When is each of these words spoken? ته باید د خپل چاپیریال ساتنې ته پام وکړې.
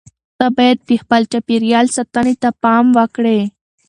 ته 0.37 0.45
باید 0.57 0.77
د 0.87 0.91
خپل 1.01 1.21
چاپیریال 1.31 1.87
ساتنې 1.95 2.35
ته 2.43 2.49
پام 2.63 2.85
وکړې. 2.97 3.39